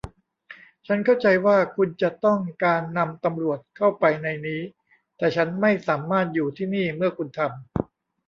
[0.87, 4.61] ฉันเข้าใจว่าคุณจะต้องการนำตำรวจเข้าไปในนี้
[5.17, 7.57] แต่ฉันไม่สามารถอยู่ที่นี่เมื่อคุณทำ